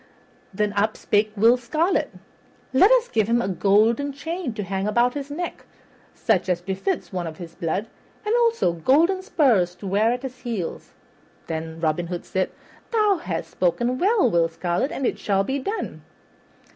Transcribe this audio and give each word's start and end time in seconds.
Then 0.51 0.73
up 0.73 0.97
spake 0.97 1.31
Will 1.35 1.57
Scarlet, 1.57 2.11
"Let 2.73 2.89
us 2.89 3.07
give 3.07 3.27
him 3.29 3.39
a 3.39 3.47
golden 3.47 4.11
chain 4.11 4.51
to 4.55 4.63
hang 4.63 4.87
about 4.87 5.13
his 5.13 5.29
neck, 5.29 5.67
such 6.15 6.49
as 6.49 6.59
befits 6.59 7.13
one 7.13 7.27
of 7.27 7.37
his 7.37 7.53
blood, 7.53 7.85
and 8.25 8.33
also 8.37 8.73
golden 8.73 9.21
spurs 9.21 9.75
to 9.75 9.85
wear 9.85 10.11
at 10.11 10.23
his 10.23 10.39
heels." 10.39 10.93
Then 11.45 11.79
Robin 11.79 12.07
Hood 12.07 12.25
said, 12.25 12.49
"Thou 12.91 13.17
hast 13.17 13.51
spoken 13.51 13.99
well, 13.99 14.27
Will 14.27 14.49
Scarlet, 14.49 14.91
and 14.91 15.05
it 15.05 15.19
shall 15.19 15.43
be 15.43 15.59
done." 15.59 16.01